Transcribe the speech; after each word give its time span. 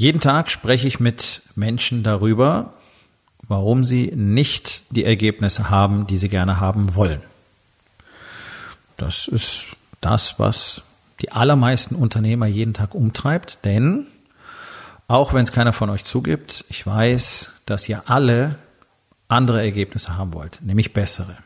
Jeden 0.00 0.18
Tag 0.18 0.50
spreche 0.50 0.88
ich 0.88 0.98
mit 0.98 1.42
Menschen 1.56 2.02
darüber, 2.02 2.72
warum 3.46 3.84
sie 3.84 4.10
nicht 4.16 4.84
die 4.88 5.04
Ergebnisse 5.04 5.68
haben, 5.68 6.06
die 6.06 6.16
sie 6.16 6.30
gerne 6.30 6.58
haben 6.58 6.94
wollen. 6.94 7.20
Das 8.96 9.28
ist 9.28 9.66
das, 10.00 10.38
was 10.38 10.80
die 11.20 11.32
allermeisten 11.32 11.94
Unternehmer 11.96 12.46
jeden 12.46 12.72
Tag 12.72 12.94
umtreibt, 12.94 13.62
denn 13.66 14.06
auch 15.06 15.34
wenn 15.34 15.44
es 15.44 15.52
keiner 15.52 15.74
von 15.74 15.90
euch 15.90 16.04
zugibt, 16.04 16.64
ich 16.70 16.86
weiß, 16.86 17.50
dass 17.66 17.86
ihr 17.86 18.04
alle 18.06 18.54
andere 19.28 19.60
Ergebnisse 19.60 20.16
haben 20.16 20.32
wollt, 20.32 20.60
nämlich 20.62 20.94
bessere. 20.94 21.36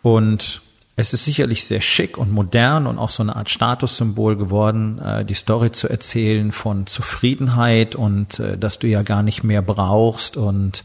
Und 0.00 0.62
es 1.00 1.14
ist 1.14 1.24
sicherlich 1.24 1.64
sehr 1.64 1.80
schick 1.80 2.18
und 2.18 2.30
modern 2.30 2.86
und 2.86 2.98
auch 2.98 3.08
so 3.08 3.22
eine 3.22 3.34
Art 3.34 3.48
Statussymbol 3.48 4.36
geworden, 4.36 4.98
äh, 4.98 5.24
die 5.24 5.34
Story 5.34 5.72
zu 5.72 5.88
erzählen 5.88 6.52
von 6.52 6.86
Zufriedenheit 6.86 7.94
und 7.96 8.38
äh, 8.38 8.58
dass 8.58 8.78
du 8.78 8.86
ja 8.86 9.02
gar 9.02 9.22
nicht 9.22 9.42
mehr 9.42 9.62
brauchst 9.62 10.36
und 10.36 10.84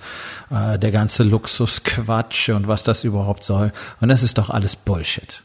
äh, 0.49 0.79
der 0.79 0.91
ganze 0.91 1.23
Luxusquatsch 1.23 2.49
und 2.49 2.69
was 2.69 2.83
das 2.83 3.03
überhaupt 3.03 3.43
soll. 3.43 3.73
Und 3.99 4.07
das 4.07 4.23
ist 4.23 4.37
doch 4.37 4.49
alles 4.49 4.77
Bullshit. 4.77 5.43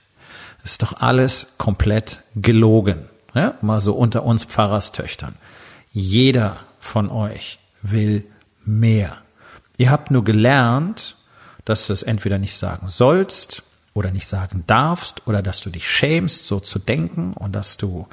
Das 0.62 0.72
ist 0.72 0.82
doch 0.82 1.00
alles 1.00 1.48
komplett 1.58 2.20
gelogen. 2.36 3.08
Ja? 3.34 3.54
Mal 3.62 3.80
so 3.80 3.94
unter 3.94 4.22
uns 4.22 4.44
Pfarrerstöchtern. 4.44 5.34
Jeder 5.90 6.58
von 6.78 7.10
euch 7.10 7.58
will 7.82 8.24
mehr. 8.64 9.18
Ihr 9.78 9.90
habt 9.90 10.12
nur 10.12 10.22
gelernt, 10.22 11.16
dass 11.64 11.88
du 11.88 11.92
es 11.92 12.04
entweder 12.04 12.38
nicht 12.38 12.54
sagen 12.54 12.86
sollst 12.86 13.64
oder 14.00 14.10
nicht 14.10 14.26
sagen 14.26 14.64
darfst 14.66 15.26
oder 15.26 15.42
dass 15.42 15.60
du 15.60 15.70
dich 15.70 15.88
schämst, 15.88 16.48
so 16.48 16.58
zu 16.58 16.78
denken 16.78 17.34
und 17.34 17.52
dass 17.52 17.76
du 17.76 18.08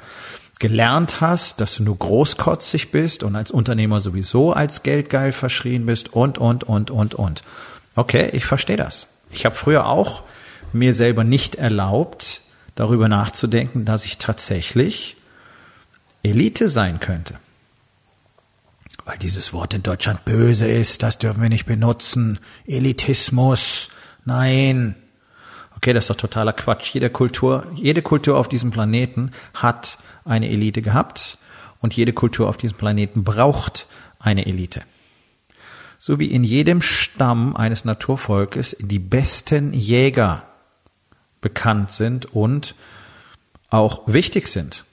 gelernt 0.58 1.20
hast, 1.20 1.60
dass 1.60 1.76
du 1.76 1.82
nur 1.82 1.96
großkotzig 1.96 2.90
bist 2.90 3.22
und 3.22 3.34
als 3.34 3.50
Unternehmer 3.50 3.98
sowieso 4.00 4.52
als 4.52 4.82
geldgeil 4.82 5.32
verschrien 5.32 5.86
bist 5.86 6.12
und, 6.12 6.36
und, 6.36 6.64
und, 6.64 6.90
und, 6.90 7.14
und. 7.14 7.42
Okay, 7.96 8.28
ich 8.32 8.44
verstehe 8.44 8.76
das. 8.76 9.06
Ich 9.30 9.46
habe 9.46 9.54
früher 9.54 9.86
auch 9.86 10.22
mir 10.72 10.92
selber 10.92 11.24
nicht 11.24 11.54
erlaubt, 11.54 12.42
darüber 12.74 13.08
nachzudenken, 13.08 13.84
dass 13.86 14.04
ich 14.04 14.18
tatsächlich 14.18 15.16
Elite 16.22 16.68
sein 16.68 17.00
könnte. 17.00 17.34
Weil 19.06 19.16
dieses 19.16 19.54
Wort 19.54 19.72
in 19.72 19.82
Deutschland 19.82 20.26
böse 20.26 20.68
ist, 20.68 21.02
das 21.02 21.16
dürfen 21.18 21.40
wir 21.40 21.48
nicht 21.48 21.64
benutzen. 21.64 22.40
Elitismus, 22.66 23.88
nein, 24.26 24.96
Okay, 25.78 25.92
das 25.92 26.04
ist 26.04 26.10
doch 26.10 26.16
totaler 26.16 26.52
Quatsch. 26.52 26.92
Jede 26.92 27.08
Kultur, 27.08 27.64
jede 27.76 28.02
Kultur 28.02 28.36
auf 28.36 28.48
diesem 28.48 28.72
Planeten 28.72 29.30
hat 29.54 29.98
eine 30.24 30.48
Elite 30.48 30.82
gehabt 30.82 31.38
und 31.78 31.94
jede 31.94 32.12
Kultur 32.12 32.48
auf 32.48 32.56
diesem 32.56 32.76
Planeten 32.76 33.22
braucht 33.22 33.86
eine 34.18 34.46
Elite. 34.46 34.82
So 36.00 36.18
wie 36.18 36.32
in 36.32 36.42
jedem 36.42 36.82
Stamm 36.82 37.54
eines 37.54 37.84
Naturvolkes 37.84 38.76
die 38.80 38.98
besten 38.98 39.72
Jäger 39.72 40.42
bekannt 41.40 41.92
sind 41.92 42.26
und 42.26 42.74
auch 43.70 44.02
wichtig 44.08 44.48
sind. 44.48 44.84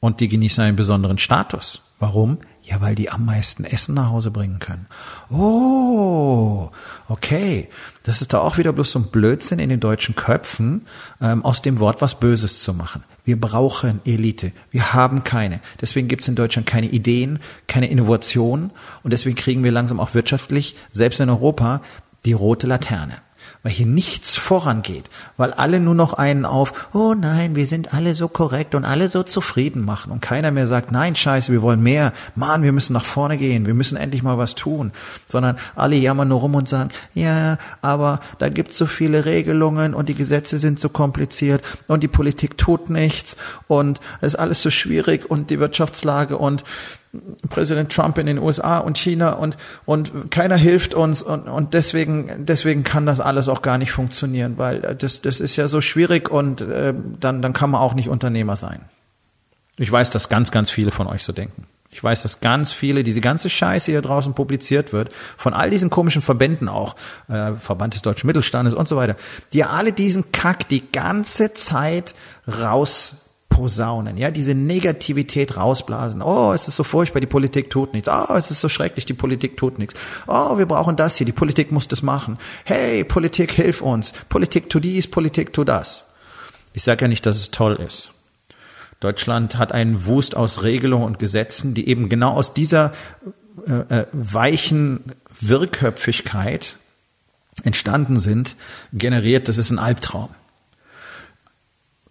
Und 0.00 0.20
die 0.20 0.28
genießen 0.28 0.64
einen 0.64 0.76
besonderen 0.76 1.18
Status. 1.18 1.82
Warum? 2.04 2.36
Ja, 2.62 2.82
weil 2.82 2.94
die 2.94 3.08
am 3.08 3.24
meisten 3.24 3.64
Essen 3.64 3.94
nach 3.94 4.10
Hause 4.10 4.30
bringen 4.30 4.58
können. 4.58 4.84
Oh, 5.30 6.68
okay. 7.08 7.70
Das 8.02 8.20
ist 8.20 8.34
da 8.34 8.40
auch 8.40 8.58
wieder 8.58 8.74
bloß 8.74 8.90
so 8.90 8.98
ein 8.98 9.06
Blödsinn 9.06 9.58
in 9.58 9.70
den 9.70 9.80
deutschen 9.80 10.14
Köpfen, 10.14 10.86
ähm, 11.22 11.42
aus 11.42 11.62
dem 11.62 11.80
Wort 11.80 12.02
was 12.02 12.20
Böses 12.20 12.62
zu 12.62 12.74
machen. 12.74 13.04
Wir 13.24 13.40
brauchen 13.40 14.02
Elite. 14.04 14.52
Wir 14.70 14.92
haben 14.92 15.24
keine. 15.24 15.60
Deswegen 15.80 16.06
gibt 16.06 16.24
es 16.24 16.28
in 16.28 16.34
Deutschland 16.34 16.68
keine 16.68 16.88
Ideen, 16.88 17.38
keine 17.68 17.88
Innovation 17.88 18.70
und 19.02 19.14
deswegen 19.14 19.36
kriegen 19.36 19.64
wir 19.64 19.72
langsam 19.72 19.98
auch 19.98 20.12
wirtschaftlich, 20.12 20.76
selbst 20.92 21.20
in 21.20 21.30
Europa, 21.30 21.80
die 22.26 22.34
rote 22.34 22.66
Laterne 22.66 23.14
weil 23.64 23.72
hier 23.72 23.86
nichts 23.86 24.36
vorangeht, 24.36 25.10
weil 25.38 25.52
alle 25.54 25.80
nur 25.80 25.94
noch 25.94 26.12
einen 26.12 26.44
auf, 26.44 26.88
oh 26.92 27.14
nein, 27.14 27.56
wir 27.56 27.66
sind 27.66 27.94
alle 27.94 28.14
so 28.14 28.28
korrekt 28.28 28.74
und 28.74 28.84
alle 28.84 29.08
so 29.08 29.22
zufrieden 29.22 29.84
machen 29.84 30.12
und 30.12 30.20
keiner 30.20 30.50
mehr 30.50 30.66
sagt, 30.66 30.92
nein, 30.92 31.16
scheiße, 31.16 31.50
wir 31.50 31.62
wollen 31.62 31.82
mehr, 31.82 32.12
Mann, 32.36 32.62
wir 32.62 32.72
müssen 32.72 32.92
nach 32.92 33.06
vorne 33.06 33.38
gehen, 33.38 33.64
wir 33.64 33.72
müssen 33.72 33.96
endlich 33.96 34.22
mal 34.22 34.36
was 34.36 34.54
tun, 34.54 34.92
sondern 35.26 35.56
alle 35.74 35.96
jammern 35.96 36.28
nur 36.28 36.40
rum 36.40 36.54
und 36.54 36.68
sagen, 36.68 36.90
ja, 37.14 37.56
aber 37.80 38.20
da 38.38 38.50
gibt's 38.50 38.76
so 38.76 38.84
viele 38.84 39.24
Regelungen 39.24 39.94
und 39.94 40.10
die 40.10 40.14
Gesetze 40.14 40.58
sind 40.58 40.78
so 40.78 40.90
kompliziert 40.90 41.62
und 41.88 42.02
die 42.02 42.08
Politik 42.08 42.58
tut 42.58 42.90
nichts 42.90 43.38
und 43.66 43.98
es 44.20 44.34
ist 44.34 44.38
alles 44.38 44.60
so 44.60 44.70
schwierig 44.70 45.30
und 45.30 45.48
die 45.48 45.58
Wirtschaftslage 45.58 46.36
und 46.36 46.64
Präsident 47.48 47.92
Trump 47.92 48.18
in 48.18 48.26
den 48.26 48.38
USA 48.38 48.78
und 48.78 48.98
China 48.98 49.32
und, 49.32 49.56
und 49.84 50.30
keiner 50.30 50.56
hilft 50.56 50.94
uns 50.94 51.22
und, 51.22 51.48
und 51.48 51.74
deswegen, 51.74 52.46
deswegen 52.46 52.84
kann 52.84 53.06
das 53.06 53.20
alles 53.20 53.48
auch 53.48 53.62
gar 53.62 53.78
nicht 53.78 53.92
funktionieren, 53.92 54.58
weil 54.58 54.80
das, 54.98 55.22
das 55.22 55.40
ist 55.40 55.56
ja 55.56 55.68
so 55.68 55.80
schwierig 55.80 56.30
und 56.30 56.60
äh, 56.60 56.94
dann, 57.20 57.42
dann 57.42 57.52
kann 57.52 57.70
man 57.70 57.80
auch 57.80 57.94
nicht 57.94 58.08
Unternehmer 58.08 58.56
sein. 58.56 58.80
Ich 59.76 59.90
weiß, 59.90 60.10
dass 60.10 60.28
ganz, 60.28 60.50
ganz 60.50 60.70
viele 60.70 60.90
von 60.90 61.06
euch 61.06 61.22
so 61.24 61.32
denken. 61.32 61.66
Ich 61.94 62.02
weiß, 62.02 62.22
dass 62.22 62.40
ganz 62.40 62.72
viele, 62.72 63.04
diese 63.04 63.20
ganze 63.20 63.48
Scheiße 63.48 63.92
hier 63.92 64.02
draußen 64.02 64.34
publiziert 64.34 64.92
wird, 64.92 65.10
von 65.36 65.54
all 65.54 65.70
diesen 65.70 65.90
komischen 65.90 66.22
Verbänden 66.22 66.68
auch, 66.68 66.96
äh, 67.28 67.52
Verband 67.52 67.94
des 67.94 68.02
deutschen 68.02 68.26
Mittelstandes 68.26 68.74
und 68.74 68.88
so 68.88 68.96
weiter, 68.96 69.16
die 69.52 69.62
alle 69.62 69.92
diesen 69.92 70.32
Kack 70.32 70.68
die 70.68 70.90
ganze 70.90 71.54
Zeit 71.54 72.16
raus 72.48 73.16
posaunen, 73.54 74.16
ja, 74.16 74.32
diese 74.32 74.52
Negativität 74.52 75.56
rausblasen. 75.56 76.22
Oh, 76.22 76.52
es 76.52 76.66
ist 76.66 76.74
so 76.74 76.82
furchtbar, 76.82 77.20
die 77.20 77.28
Politik 77.28 77.70
tut 77.70 77.94
nichts. 77.94 78.08
Oh, 78.08 78.34
es 78.34 78.50
ist 78.50 78.60
so 78.60 78.68
schrecklich, 78.68 79.06
die 79.06 79.14
Politik 79.14 79.56
tut 79.56 79.78
nichts. 79.78 79.94
Oh, 80.26 80.58
wir 80.58 80.66
brauchen 80.66 80.96
das 80.96 81.14
hier, 81.14 81.24
die 81.24 81.30
Politik 81.30 81.70
muss 81.70 81.86
das 81.86 82.02
machen. 82.02 82.36
Hey, 82.64 83.04
Politik, 83.04 83.52
hilf 83.52 83.80
uns. 83.80 84.12
Politik 84.28 84.70
tu 84.70 84.80
dies, 84.80 85.08
Politik 85.08 85.52
tu 85.52 85.62
das. 85.62 86.04
Ich 86.72 86.82
sage 86.82 87.04
ja 87.04 87.08
nicht, 87.08 87.26
dass 87.26 87.36
es 87.36 87.52
toll 87.52 87.76
ist. 87.76 88.10
Deutschland 88.98 89.56
hat 89.56 89.70
einen 89.70 90.04
Wust 90.04 90.36
aus 90.36 90.64
Regelungen 90.64 91.06
und 91.06 91.20
Gesetzen, 91.20 91.74
die 91.74 91.88
eben 91.88 92.08
genau 92.08 92.32
aus 92.32 92.54
dieser 92.54 92.92
äh, 93.68 94.00
äh, 94.00 94.06
weichen 94.12 95.12
Wirrköpfigkeit 95.38 96.74
entstanden 97.62 98.18
sind, 98.18 98.56
generiert. 98.92 99.46
Das 99.46 99.58
ist 99.58 99.70
ein 99.70 99.78
Albtraum. 99.78 100.30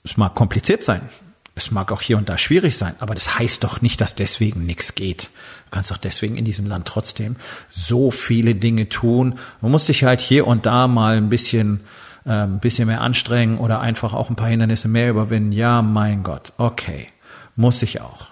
Es 0.05 0.15
mag 0.15 0.35
kompliziert 0.35 0.85
sein. 0.85 1.09
Es 1.55 1.69
mag 1.69 1.91
auch 1.91 2.01
hier 2.01 2.17
und 2.17 2.29
da 2.29 2.37
schwierig 2.37 2.77
sein, 2.77 2.95
aber 2.99 3.13
das 3.13 3.37
heißt 3.37 3.63
doch 3.63 3.81
nicht, 3.81 4.01
dass 4.01 4.15
deswegen 4.15 4.65
nichts 4.65 4.95
geht. 4.95 5.29
Du 5.65 5.71
kannst 5.71 5.91
doch 5.91 5.97
deswegen 5.97 6.35
in 6.35 6.45
diesem 6.45 6.65
Land 6.65 6.87
trotzdem 6.87 7.35
so 7.69 8.09
viele 8.09 8.55
Dinge 8.55 8.89
tun. 8.89 9.37
Man 9.61 9.71
muss 9.71 9.85
sich 9.85 10.03
halt 10.03 10.19
hier 10.19 10.47
und 10.47 10.65
da 10.65 10.87
mal 10.87 11.17
ein 11.17 11.29
bisschen, 11.29 11.81
äh, 12.25 12.31
ein 12.31 12.59
bisschen 12.59 12.87
mehr 12.87 13.01
anstrengen 13.01 13.59
oder 13.59 13.81
einfach 13.81 14.13
auch 14.13 14.29
ein 14.31 14.35
paar 14.35 14.47
Hindernisse 14.47 14.87
mehr 14.87 15.11
überwinden. 15.11 15.51
Ja, 15.51 15.83
mein 15.83 16.23
Gott, 16.23 16.53
okay, 16.57 17.09
muss 17.55 17.83
ich 17.83 18.01
auch. 18.01 18.27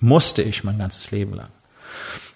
Musste 0.00 0.42
ich 0.42 0.64
mein 0.64 0.78
ganzes 0.78 1.12
Leben 1.12 1.34
lang. 1.34 1.48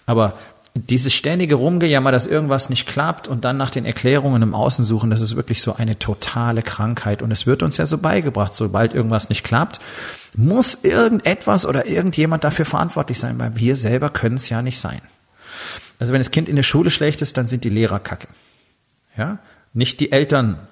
Aber 0.05 0.39
dieses 0.75 1.13
ständige 1.13 1.55
Rumgejammer, 1.55 2.11
dass 2.11 2.27
irgendwas 2.27 2.69
nicht 2.69 2.87
klappt 2.87 3.27
und 3.27 3.43
dann 3.43 3.57
nach 3.57 3.69
den 3.69 3.85
Erklärungen 3.85 4.41
im 4.41 4.53
Außen 4.53 4.85
suchen, 4.85 5.09
das 5.09 5.21
ist 5.21 5.35
wirklich 5.35 5.61
so 5.61 5.75
eine 5.75 5.99
totale 5.99 6.61
Krankheit. 6.61 7.21
Und 7.21 7.31
es 7.31 7.45
wird 7.45 7.63
uns 7.63 7.77
ja 7.77 7.85
so 7.85 7.97
beigebracht, 7.97 8.53
sobald 8.53 8.93
irgendwas 8.93 9.29
nicht 9.29 9.43
klappt, 9.43 9.79
muss 10.37 10.79
irgendetwas 10.83 11.65
oder 11.65 11.87
irgendjemand 11.87 12.43
dafür 12.43 12.65
verantwortlich 12.65 13.19
sein, 13.19 13.39
weil 13.39 13.55
wir 13.55 13.75
selber 13.75 14.09
können 14.09 14.35
es 14.35 14.49
ja 14.49 14.61
nicht 14.61 14.79
sein. 14.79 15.01
Also 15.97 16.13
wenn 16.13 16.19
das 16.19 16.31
Kind 16.31 16.47
in 16.47 16.55
der 16.55 16.63
Schule 16.63 16.91
schlecht 16.91 17.21
ist, 17.21 17.37
dann 17.37 17.47
sind 17.47 17.63
die 17.63 17.69
Lehrer 17.69 17.99
kacke. 17.99 18.27
Ja? 19.17 19.39
Nicht 19.73 19.99
die 19.99 20.11
Eltern 20.11 20.67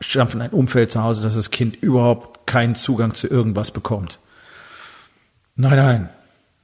stampfen 0.00 0.42
ein 0.42 0.50
Umfeld 0.50 0.90
zu 0.90 1.02
Hause, 1.02 1.22
dass 1.22 1.34
das 1.34 1.50
Kind 1.50 1.76
überhaupt 1.76 2.46
keinen 2.46 2.74
Zugang 2.74 3.14
zu 3.14 3.26
irgendwas 3.26 3.70
bekommt. 3.70 4.18
Nein, 5.56 5.76
nein. 5.76 6.08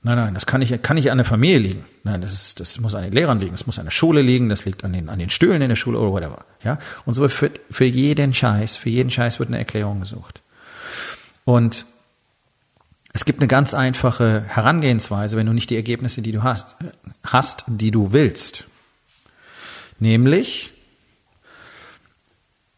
Nein, 0.02 0.16
nein, 0.16 0.34
das 0.34 0.46
kann 0.46 0.60
nicht, 0.60 0.82
kann 0.82 0.94
nicht 0.94 1.10
an 1.10 1.18
der 1.18 1.24
Familie 1.24 1.58
liegen. 1.58 1.84
Nein, 2.04 2.20
das 2.20 2.32
ist, 2.32 2.60
das 2.60 2.78
muss 2.78 2.94
an 2.94 3.02
den 3.02 3.12
Lehrern 3.12 3.40
liegen, 3.40 3.52
das 3.52 3.66
muss 3.66 3.78
an 3.78 3.84
der 3.84 3.90
Schule 3.90 4.22
liegen, 4.22 4.48
das 4.48 4.64
liegt 4.64 4.84
an 4.84 4.92
den, 4.92 5.08
an 5.08 5.18
den 5.18 5.28
Stühlen 5.28 5.60
in 5.60 5.68
der 5.68 5.76
Schule 5.76 5.98
oder 5.98 6.12
whatever. 6.12 6.44
Ja? 6.62 6.78
Und 7.04 7.14
so 7.14 7.28
für, 7.28 7.50
für 7.70 7.84
jeden 7.84 8.32
Scheiß, 8.32 8.76
für 8.76 8.90
jeden 8.90 9.10
Scheiß 9.10 9.40
wird 9.40 9.48
eine 9.48 9.58
Erklärung 9.58 10.00
gesucht. 10.00 10.40
Und 11.44 11.84
es 13.12 13.24
gibt 13.24 13.40
eine 13.40 13.48
ganz 13.48 13.74
einfache 13.74 14.44
Herangehensweise, 14.46 15.36
wenn 15.36 15.46
du 15.46 15.52
nicht 15.52 15.70
die 15.70 15.76
Ergebnisse, 15.76 16.22
die 16.22 16.30
du 16.30 16.44
hast, 16.44 16.76
hast, 17.24 17.64
die 17.66 17.90
du 17.90 18.12
willst. 18.12 18.64
Nämlich, 19.98 20.70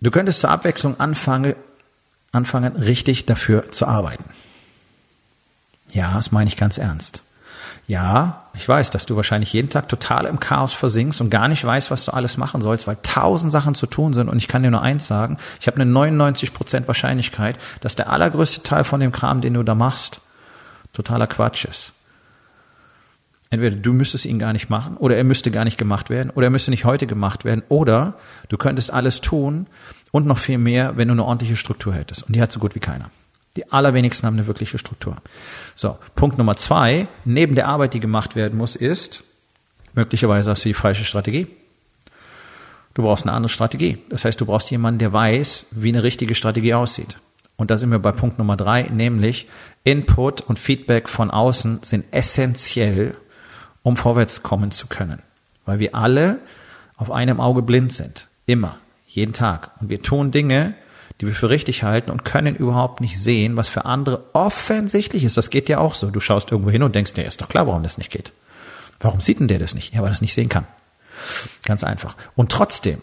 du 0.00 0.10
könntest 0.10 0.40
zur 0.40 0.50
Abwechslung 0.50 0.98
anfangen, 0.98 1.54
anfangen, 2.32 2.76
richtig 2.76 3.26
dafür 3.26 3.70
zu 3.70 3.86
arbeiten. 3.86 4.24
Ja, 5.92 6.14
das 6.14 6.32
meine 6.32 6.48
ich 6.48 6.56
ganz 6.56 6.78
ernst. 6.78 7.22
Ja, 7.86 8.44
ich 8.54 8.68
weiß, 8.68 8.90
dass 8.90 9.06
du 9.06 9.16
wahrscheinlich 9.16 9.52
jeden 9.52 9.68
Tag 9.68 9.88
total 9.88 10.26
im 10.26 10.38
Chaos 10.38 10.72
versinkst 10.72 11.20
und 11.20 11.28
gar 11.28 11.48
nicht 11.48 11.64
weißt, 11.64 11.90
was 11.90 12.04
du 12.04 12.12
alles 12.12 12.36
machen 12.36 12.60
sollst, 12.60 12.86
weil 12.86 12.98
tausend 13.02 13.50
Sachen 13.50 13.74
zu 13.74 13.86
tun 13.86 14.12
sind. 14.12 14.28
Und 14.28 14.38
ich 14.38 14.46
kann 14.46 14.62
dir 14.62 14.70
nur 14.70 14.82
eins 14.82 15.08
sagen, 15.08 15.38
ich 15.60 15.66
habe 15.66 15.80
eine 15.80 15.90
99% 15.90 16.86
Wahrscheinlichkeit, 16.86 17.58
dass 17.80 17.96
der 17.96 18.10
allergrößte 18.10 18.62
Teil 18.62 18.84
von 18.84 19.00
dem 19.00 19.10
Kram, 19.10 19.40
den 19.40 19.54
du 19.54 19.64
da 19.64 19.74
machst, 19.74 20.20
totaler 20.92 21.26
Quatsch 21.26 21.64
ist. 21.64 21.92
Entweder 23.50 23.74
du 23.74 23.92
müsstest 23.92 24.24
ihn 24.24 24.38
gar 24.38 24.52
nicht 24.52 24.70
machen 24.70 24.96
oder 24.96 25.16
er 25.16 25.24
müsste 25.24 25.50
gar 25.50 25.64
nicht 25.64 25.76
gemacht 25.76 26.10
werden 26.10 26.30
oder 26.30 26.46
er 26.46 26.50
müsste 26.50 26.70
nicht 26.70 26.84
heute 26.84 27.08
gemacht 27.08 27.44
werden 27.44 27.64
oder 27.68 28.14
du 28.48 28.56
könntest 28.56 28.92
alles 28.92 29.20
tun 29.20 29.66
und 30.12 30.26
noch 30.26 30.38
viel 30.38 30.58
mehr, 30.58 30.96
wenn 30.96 31.08
du 31.08 31.12
eine 31.12 31.24
ordentliche 31.24 31.56
Struktur 31.56 31.92
hättest. 31.92 32.22
Und 32.22 32.36
die 32.36 32.40
hat 32.40 32.52
so 32.52 32.60
gut 32.60 32.76
wie 32.76 32.80
keiner. 32.80 33.10
Die 33.56 33.70
allerwenigsten 33.72 34.26
haben 34.26 34.36
eine 34.36 34.46
wirkliche 34.46 34.78
Struktur. 34.78 35.16
So, 35.74 35.98
Punkt 36.14 36.38
Nummer 36.38 36.56
zwei, 36.56 37.08
neben 37.24 37.54
der 37.54 37.68
Arbeit, 37.68 37.94
die 37.94 38.00
gemacht 38.00 38.36
werden 38.36 38.56
muss, 38.56 38.76
ist, 38.76 39.24
möglicherweise 39.92 40.50
hast 40.50 40.64
du 40.64 40.68
die 40.68 40.74
falsche 40.74 41.04
Strategie. 41.04 41.48
Du 42.94 43.02
brauchst 43.02 43.24
eine 43.24 43.32
andere 43.32 43.48
Strategie. 43.48 43.98
Das 44.08 44.24
heißt, 44.24 44.40
du 44.40 44.46
brauchst 44.46 44.70
jemanden, 44.70 44.98
der 44.98 45.12
weiß, 45.12 45.66
wie 45.72 45.88
eine 45.88 46.02
richtige 46.02 46.34
Strategie 46.34 46.74
aussieht. 46.74 47.18
Und 47.56 47.70
da 47.70 47.76
sind 47.76 47.90
wir 47.90 47.98
bei 47.98 48.12
Punkt 48.12 48.38
Nummer 48.38 48.56
drei, 48.56 48.82
nämlich 48.84 49.48
Input 49.84 50.40
und 50.40 50.58
Feedback 50.58 51.08
von 51.08 51.30
außen 51.30 51.80
sind 51.82 52.06
essentiell, 52.10 53.16
um 53.82 53.96
vorwärts 53.96 54.42
kommen 54.42 54.70
zu 54.70 54.86
können. 54.86 55.22
Weil 55.66 55.78
wir 55.78 55.94
alle 55.94 56.40
auf 56.96 57.10
einem 57.10 57.40
Auge 57.40 57.62
blind 57.62 57.92
sind. 57.92 58.28
Immer. 58.46 58.78
Jeden 59.06 59.32
Tag. 59.32 59.72
Und 59.80 59.88
wir 59.88 60.02
tun 60.02 60.30
Dinge, 60.30 60.74
die 61.20 61.26
wir 61.26 61.34
für 61.34 61.50
richtig 61.50 61.82
halten 61.82 62.10
und 62.10 62.24
können 62.24 62.56
überhaupt 62.56 63.00
nicht 63.00 63.20
sehen, 63.20 63.56
was 63.56 63.68
für 63.68 63.84
andere 63.84 64.24
offensichtlich 64.32 65.24
ist. 65.24 65.36
Das 65.36 65.50
geht 65.50 65.68
ja 65.68 65.78
auch 65.78 65.94
so. 65.94 66.10
Du 66.10 66.20
schaust 66.20 66.50
irgendwo 66.50 66.70
hin 66.70 66.82
und 66.82 66.94
denkst, 66.94 67.12
der 67.12 67.26
ist 67.26 67.42
doch 67.42 67.48
klar, 67.48 67.66
warum 67.66 67.82
das 67.82 67.98
nicht 67.98 68.10
geht. 68.10 68.32
Warum 69.00 69.20
sieht 69.20 69.40
denn 69.40 69.48
der 69.48 69.58
das 69.58 69.74
nicht? 69.74 69.92
Ja, 69.92 70.00
weil 70.00 70.08
er 70.08 70.10
das 70.10 70.22
nicht 70.22 70.34
sehen 70.34 70.48
kann. 70.48 70.66
Ganz 71.64 71.84
einfach. 71.84 72.16
Und 72.36 72.50
trotzdem, 72.50 73.02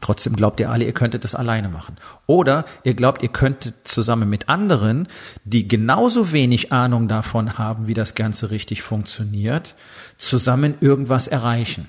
trotzdem 0.00 0.34
glaubt 0.34 0.58
ihr 0.58 0.70
alle, 0.70 0.84
ihr 0.84 0.92
könntet 0.92 1.22
das 1.22 1.36
alleine 1.36 1.68
machen. 1.68 1.96
Oder 2.26 2.64
ihr 2.82 2.94
glaubt, 2.94 3.22
ihr 3.22 3.28
könntet 3.28 3.86
zusammen 3.86 4.28
mit 4.28 4.48
anderen, 4.48 5.06
die 5.44 5.68
genauso 5.68 6.32
wenig 6.32 6.72
Ahnung 6.72 7.06
davon 7.06 7.58
haben, 7.58 7.86
wie 7.86 7.94
das 7.94 8.16
Ganze 8.16 8.50
richtig 8.50 8.82
funktioniert, 8.82 9.76
zusammen 10.16 10.74
irgendwas 10.80 11.28
erreichen. 11.28 11.88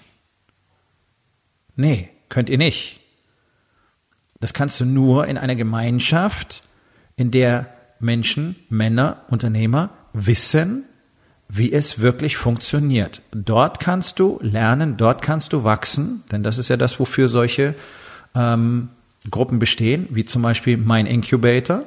Nee, 1.76 2.10
könnt 2.30 2.50
ihr 2.50 2.60
nicht. 2.60 3.01
Das 4.42 4.54
kannst 4.54 4.80
du 4.82 4.86
nur 4.86 5.28
in 5.28 5.38
einer 5.38 5.56
Gemeinschaft, 5.56 6.64
in 7.16 7.32
der 7.32 7.68
Menschen, 8.00 8.58
Männer, 8.70 9.22
Unternehmer 9.30 9.92
wissen, 10.12 10.84
wie 11.48 11.72
es 11.72 12.00
wirklich 12.00 12.38
funktioniert. 12.38 13.22
Dort 13.32 13.80
kannst 13.80 14.20
du 14.20 14.40
lernen, 14.42 14.98
dort 14.98 15.22
kannst 15.22 15.54
du 15.54 15.64
wachsen, 15.64 16.24
denn 16.32 16.44
das 16.44 16.58
ist 16.58 16.70
ja 16.70 16.78
das, 16.78 17.00
wofür 17.00 17.30
solche 17.30 17.76
ähm, 18.36 18.90
Gruppen 19.30 19.60
bestehen, 19.60 20.08
wie 20.10 20.26
zum 20.26 20.42
Beispiel 20.42 20.78
mein 20.78 21.06
Incubator, 21.06 21.84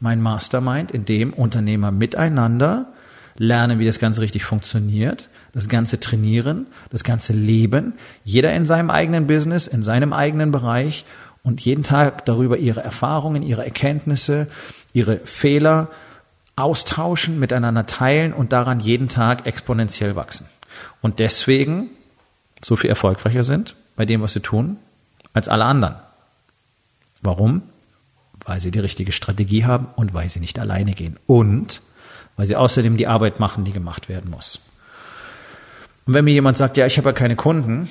mein 0.00 0.20
Mastermind, 0.20 0.90
in 0.90 1.04
dem 1.04 1.32
Unternehmer 1.32 1.90
miteinander 1.90 2.92
lernen, 3.36 3.78
wie 3.78 3.86
das 3.86 4.00
Ganze 4.00 4.20
richtig 4.20 4.44
funktioniert, 4.44 5.28
das 5.52 5.68
Ganze 5.68 6.00
trainieren, 6.00 6.66
das 6.90 7.04
Ganze 7.04 7.32
leben, 7.32 7.94
jeder 8.24 8.52
in 8.52 8.66
seinem 8.66 8.90
eigenen 8.90 9.26
Business, 9.26 9.68
in 9.68 9.82
seinem 9.82 10.12
eigenen 10.12 10.50
Bereich 10.50 11.04
und 11.42 11.60
jeden 11.60 11.82
Tag 11.82 12.24
darüber 12.26 12.58
ihre 12.58 12.82
Erfahrungen, 12.82 13.42
ihre 13.42 13.64
Erkenntnisse, 13.64 14.48
ihre 14.92 15.18
Fehler 15.18 15.88
austauschen, 16.56 17.38
miteinander 17.38 17.86
teilen 17.86 18.32
und 18.32 18.52
daran 18.52 18.80
jeden 18.80 19.08
Tag 19.08 19.46
exponentiell 19.46 20.16
wachsen. 20.16 20.48
Und 21.00 21.20
deswegen 21.20 21.90
so 22.62 22.76
viel 22.76 22.90
erfolgreicher 22.90 23.44
sind 23.44 23.76
bei 23.96 24.04
dem, 24.04 24.20
was 24.22 24.32
sie 24.32 24.40
tun, 24.40 24.76
als 25.32 25.48
alle 25.48 25.64
anderen. 25.64 25.96
Warum? 27.22 27.62
Weil 28.44 28.60
sie 28.60 28.70
die 28.70 28.78
richtige 28.78 29.12
Strategie 29.12 29.64
haben 29.64 29.88
und 29.96 30.14
weil 30.14 30.28
sie 30.28 30.40
nicht 30.40 30.58
alleine 30.58 30.92
gehen. 30.92 31.18
Und 31.26 31.82
weil 32.36 32.46
sie 32.46 32.56
außerdem 32.56 32.96
die 32.96 33.06
Arbeit 33.06 33.40
machen, 33.40 33.64
die 33.64 33.72
gemacht 33.72 34.08
werden 34.08 34.30
muss. 34.30 34.60
Und 36.06 36.14
wenn 36.14 36.24
mir 36.24 36.32
jemand 36.32 36.56
sagt, 36.56 36.76
ja, 36.76 36.86
ich 36.86 36.96
habe 36.96 37.10
ja 37.10 37.12
keine 37.12 37.36
Kunden, 37.36 37.88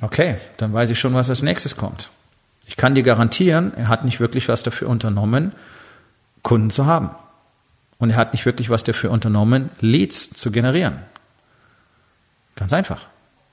okay, 0.00 0.36
dann 0.56 0.72
weiß 0.72 0.90
ich 0.90 0.98
schon, 0.98 1.14
was 1.14 1.28
als 1.28 1.42
nächstes 1.42 1.76
kommt. 1.76 2.10
Ich 2.68 2.76
kann 2.76 2.94
dir 2.94 3.02
garantieren, 3.02 3.72
er 3.74 3.88
hat 3.88 4.04
nicht 4.04 4.20
wirklich 4.20 4.46
was 4.48 4.62
dafür 4.62 4.88
unternommen, 4.88 5.52
Kunden 6.42 6.68
zu 6.68 6.84
haben. 6.84 7.10
Und 7.96 8.10
er 8.10 8.16
hat 8.16 8.34
nicht 8.34 8.44
wirklich 8.44 8.68
was 8.68 8.84
dafür 8.84 9.10
unternommen, 9.10 9.70
Leads 9.80 10.30
zu 10.30 10.52
generieren. 10.52 10.98
Ganz 12.56 12.74
einfach. 12.74 13.06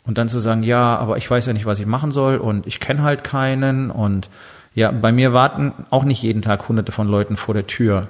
Und 0.04 0.18
dann 0.18 0.28
zu 0.28 0.40
sagen, 0.40 0.64
ja, 0.64 0.98
aber 0.98 1.18
ich 1.18 1.32
weiß 1.32 1.46
ja 1.46 1.54
nicht, 1.54 1.66
was 1.66 1.80
ich 1.80 1.86
machen 1.86 2.12
soll 2.12 2.38
und 2.38 2.68
ich 2.68 2.80
kenne 2.80 3.04
halt 3.04 3.24
keinen 3.24 3.90
und 3.90 4.30
ja, 4.76 4.92
bei 4.92 5.14
mir 5.14 5.32
warten 5.32 5.72
auch 5.90 6.04
nicht 6.04 6.22
jeden 6.22 6.42
Tag 6.42 6.68
hunderte 6.68 6.92
von 6.92 7.08
Leuten 7.08 7.38
vor 7.38 7.54
der 7.54 7.66
Tür, 7.66 8.10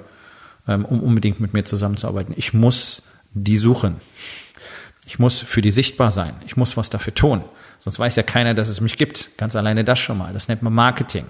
ähm, 0.66 0.84
um 0.84 1.00
unbedingt 1.00 1.38
mit 1.38 1.54
mir 1.54 1.64
zusammenzuarbeiten. 1.64 2.34
Ich 2.36 2.52
muss 2.52 3.02
die 3.32 3.58
suchen. 3.58 4.00
Ich 5.06 5.20
muss 5.20 5.38
für 5.38 5.62
die 5.62 5.70
sichtbar 5.70 6.10
sein. 6.10 6.34
Ich 6.46 6.56
muss 6.56 6.76
was 6.76 6.90
dafür 6.90 7.14
tun. 7.14 7.44
Sonst 7.78 7.98
weiß 7.98 8.16
ja 8.16 8.22
keiner, 8.22 8.54
dass 8.54 8.68
es 8.68 8.80
mich 8.80 8.96
gibt. 8.96 9.36
Ganz 9.36 9.56
alleine 9.56 9.84
das 9.84 9.98
schon 9.98 10.18
mal. 10.18 10.32
Das 10.32 10.48
nennt 10.48 10.62
man 10.62 10.72
Marketing. 10.72 11.26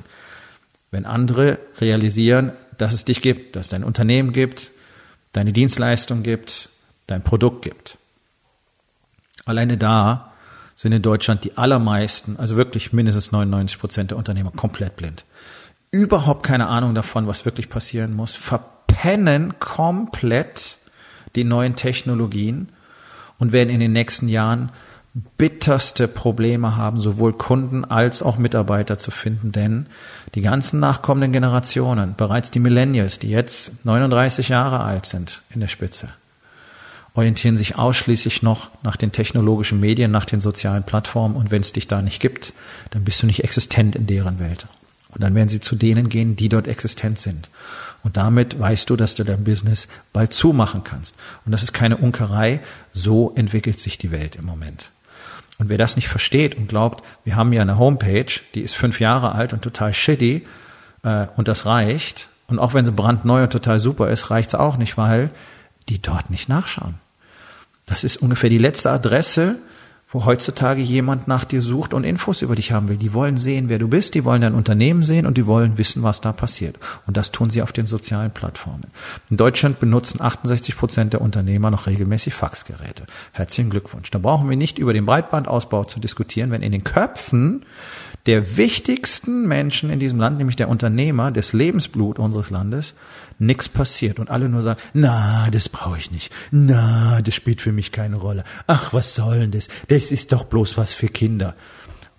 Wenn 0.90 1.04
andere 1.04 1.58
realisieren, 1.80 2.52
dass 2.78 2.92
es 2.92 3.04
dich 3.04 3.20
gibt, 3.20 3.56
dass 3.56 3.66
es 3.66 3.70
dein 3.70 3.84
Unternehmen 3.84 4.32
gibt, 4.32 4.70
deine 5.32 5.52
Dienstleistung 5.52 6.22
gibt, 6.22 6.70
dein 7.06 7.22
Produkt 7.22 7.62
gibt. 7.62 7.98
Alleine 9.44 9.76
da 9.76 10.32
sind 10.74 10.92
in 10.92 11.02
Deutschland 11.02 11.44
die 11.44 11.56
allermeisten, 11.56 12.36
also 12.36 12.56
wirklich 12.56 12.92
mindestens 12.92 13.32
99 13.32 13.78
Prozent 13.78 14.10
der 14.10 14.18
Unternehmer 14.18 14.50
komplett 14.50 14.96
blind. 14.96 15.24
Überhaupt 15.90 16.42
keine 16.42 16.66
Ahnung 16.66 16.94
davon, 16.94 17.26
was 17.26 17.44
wirklich 17.44 17.68
passieren 17.68 18.14
muss, 18.14 18.34
verpennen 18.34 19.58
komplett 19.58 20.78
die 21.34 21.44
neuen 21.44 21.76
Technologien 21.76 22.70
und 23.38 23.52
werden 23.52 23.70
in 23.70 23.80
den 23.80 23.92
nächsten 23.92 24.28
Jahren 24.28 24.70
bitterste 25.38 26.08
Probleme 26.08 26.76
haben, 26.76 27.00
sowohl 27.00 27.32
Kunden 27.32 27.84
als 27.84 28.22
auch 28.22 28.36
Mitarbeiter 28.36 28.98
zu 28.98 29.10
finden, 29.10 29.50
denn 29.50 29.86
die 30.34 30.42
ganzen 30.42 30.78
nachkommenden 30.78 31.32
Generationen, 31.32 32.14
bereits 32.16 32.50
die 32.50 32.60
Millennials, 32.60 33.18
die 33.18 33.30
jetzt 33.30 33.84
39 33.84 34.50
Jahre 34.50 34.80
alt 34.80 35.06
sind 35.06 35.42
in 35.48 35.60
der 35.60 35.68
Spitze, 35.68 36.10
orientieren 37.14 37.56
sich 37.56 37.76
ausschließlich 37.76 38.42
noch 38.42 38.68
nach 38.82 38.96
den 38.96 39.10
technologischen 39.10 39.80
Medien, 39.80 40.10
nach 40.10 40.26
den 40.26 40.42
sozialen 40.42 40.82
Plattformen 40.82 41.34
und 41.34 41.50
wenn 41.50 41.62
es 41.62 41.72
dich 41.72 41.88
da 41.88 42.02
nicht 42.02 42.20
gibt, 42.20 42.52
dann 42.90 43.04
bist 43.04 43.22
du 43.22 43.26
nicht 43.26 43.42
existent 43.42 43.96
in 43.96 44.06
deren 44.06 44.38
Welt. 44.38 44.66
Und 45.08 45.22
dann 45.22 45.34
werden 45.34 45.48
sie 45.48 45.60
zu 45.60 45.76
denen 45.76 46.10
gehen, 46.10 46.36
die 46.36 46.50
dort 46.50 46.68
existent 46.68 47.18
sind. 47.18 47.48
Und 48.02 48.18
damit 48.18 48.60
weißt 48.60 48.90
du, 48.90 48.96
dass 48.96 49.14
du 49.14 49.24
dein 49.24 49.44
Business 49.44 49.88
bald 50.12 50.34
zumachen 50.34 50.84
kannst. 50.84 51.14
Und 51.46 51.52
das 51.52 51.62
ist 51.62 51.72
keine 51.72 51.96
Unkerei. 51.96 52.60
So 52.92 53.32
entwickelt 53.34 53.80
sich 53.80 53.96
die 53.96 54.10
Welt 54.10 54.36
im 54.36 54.44
Moment. 54.44 54.90
Und 55.58 55.68
wer 55.68 55.78
das 55.78 55.96
nicht 55.96 56.08
versteht 56.08 56.54
und 56.54 56.68
glaubt, 56.68 57.04
wir 57.24 57.36
haben 57.36 57.52
ja 57.52 57.62
eine 57.62 57.78
Homepage, 57.78 58.26
die 58.54 58.60
ist 58.60 58.74
fünf 58.74 59.00
Jahre 59.00 59.32
alt 59.32 59.52
und 59.52 59.62
total 59.62 59.94
shitty 59.94 60.46
äh, 61.02 61.26
und 61.36 61.48
das 61.48 61.64
reicht. 61.64 62.28
Und 62.46 62.58
auch 62.58 62.74
wenn 62.74 62.84
sie 62.84 62.92
brandneu 62.92 63.44
und 63.44 63.50
total 63.50 63.78
super 63.78 64.10
ist, 64.10 64.30
reicht 64.30 64.50
es 64.50 64.54
auch 64.54 64.76
nicht, 64.76 64.96
weil 64.98 65.30
die 65.88 66.00
dort 66.00 66.30
nicht 66.30 66.48
nachschauen. 66.48 66.94
Das 67.86 68.04
ist 68.04 68.16
ungefähr 68.16 68.50
die 68.50 68.58
letzte 68.58 68.90
Adresse, 68.90 69.58
wo 70.08 70.24
heutzutage 70.24 70.80
jemand 70.80 71.26
nach 71.26 71.44
dir 71.44 71.60
sucht 71.60 71.92
und 71.92 72.04
Infos 72.04 72.42
über 72.42 72.54
dich 72.54 72.70
haben 72.70 72.88
will. 72.88 72.96
Die 72.96 73.12
wollen 73.12 73.36
sehen, 73.36 73.68
wer 73.68 73.78
du 73.78 73.88
bist, 73.88 74.14
die 74.14 74.24
wollen 74.24 74.40
dein 74.40 74.54
Unternehmen 74.54 75.02
sehen 75.02 75.26
und 75.26 75.36
die 75.36 75.46
wollen 75.46 75.78
wissen, 75.78 76.02
was 76.04 76.20
da 76.20 76.32
passiert. 76.32 76.78
Und 77.06 77.16
das 77.16 77.32
tun 77.32 77.50
sie 77.50 77.60
auf 77.60 77.72
den 77.72 77.86
sozialen 77.86 78.30
Plattformen. 78.30 78.84
In 79.30 79.36
Deutschland 79.36 79.80
benutzen 79.80 80.22
68 80.22 80.76
Prozent 80.76 81.12
der 81.12 81.20
Unternehmer 81.20 81.72
noch 81.72 81.88
regelmäßig 81.88 82.34
Faxgeräte. 82.34 83.06
Herzlichen 83.32 83.70
Glückwunsch. 83.70 84.10
Da 84.10 84.18
brauchen 84.18 84.48
wir 84.48 84.56
nicht 84.56 84.78
über 84.78 84.92
den 84.92 85.06
Breitbandausbau 85.06 85.84
zu 85.84 85.98
diskutieren, 85.98 86.52
wenn 86.52 86.62
in 86.62 86.72
den 86.72 86.84
Köpfen 86.84 87.64
der 88.26 88.56
wichtigsten 88.56 89.46
Menschen 89.46 89.88
in 89.90 90.00
diesem 90.00 90.18
Land, 90.18 90.38
nämlich 90.38 90.56
der 90.56 90.68
Unternehmer, 90.68 91.30
des 91.30 91.52
Lebensblut 91.52 92.18
unseres 92.18 92.50
Landes, 92.50 92.94
nichts 93.38 93.68
passiert 93.68 94.18
und 94.18 94.30
alle 94.30 94.48
nur 94.48 94.62
sagen, 94.62 94.80
na, 94.94 95.48
das 95.50 95.68
brauche 95.68 95.98
ich 95.98 96.10
nicht, 96.10 96.32
na, 96.50 97.20
das 97.22 97.34
spielt 97.34 97.60
für 97.60 97.72
mich 97.72 97.92
keine 97.92 98.16
Rolle, 98.16 98.44
ach, 98.66 98.92
was 98.92 99.14
soll 99.14 99.40
denn 99.40 99.50
das, 99.50 99.68
das 99.88 100.10
ist 100.10 100.32
doch 100.32 100.44
bloß 100.44 100.76
was 100.76 100.92
für 100.92 101.08
Kinder. 101.08 101.54